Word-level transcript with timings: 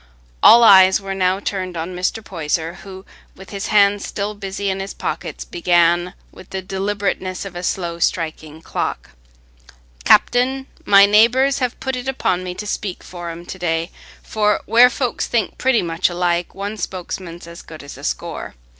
All 0.41 0.63
eyes 0.63 0.99
were 0.99 1.13
now 1.13 1.39
turned 1.39 1.77
on 1.77 1.95
Mr. 1.95 2.23
Poyser, 2.25 2.77
who, 2.81 3.05
with 3.35 3.51
his 3.51 3.67
hands 3.67 4.03
still 4.07 4.33
busy 4.33 4.67
in 4.67 4.79
his 4.79 4.95
pockets, 4.95 5.45
began 5.45 6.15
with 6.31 6.49
the 6.49 6.63
deliberateness 6.63 7.45
of 7.45 7.55
a 7.55 7.61
slow 7.61 7.99
striking 7.99 8.63
clock. 8.63 9.11
"Captain, 10.03 10.65
my 10.85 11.05
neighbours 11.05 11.59
have 11.59 11.79
put 11.79 11.95
it 11.95 12.07
upo' 12.09 12.35
me 12.37 12.55
to 12.55 12.65
speak 12.65 13.03
for 13.03 13.29
'em 13.29 13.45
to 13.45 13.59
day, 13.59 13.91
for 14.23 14.61
where 14.65 14.89
folks 14.89 15.27
think 15.27 15.59
pretty 15.59 15.83
much 15.83 16.09
alike, 16.09 16.55
one 16.55 16.77
spokesman's 16.77 17.45
as 17.45 17.61
good 17.61 17.83
as 17.83 17.95
a 17.95 18.03
score. 18.03 18.55